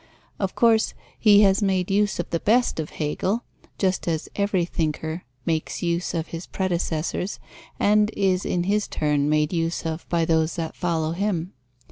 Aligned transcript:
Of 0.39 0.55
course 0.55 0.95
he 1.19 1.41
has 1.41 1.61
made 1.61 1.91
use 1.91 2.17
of 2.19 2.27
the 2.31 2.39
best 2.39 2.79
of 2.79 2.89
Hegel, 2.89 3.43
just 3.77 4.07
as 4.07 4.29
every 4.35 4.65
thinker 4.65 5.21
makes 5.45 5.83
use 5.83 6.15
of 6.15 6.29
his 6.29 6.47
predecessors 6.47 7.39
and 7.79 8.09
is 8.17 8.43
in 8.43 8.63
his 8.63 8.87
turn 8.87 9.29
made 9.29 9.53
use 9.53 9.85
of 9.85 10.09
by 10.09 10.25
those 10.25 10.55
that 10.55 10.75
follow 10.75 11.11
him. 11.11 11.53